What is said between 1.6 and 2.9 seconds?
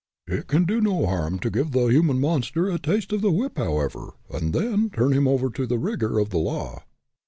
the human monster a